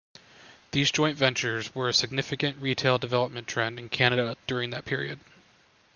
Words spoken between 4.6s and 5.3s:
that period.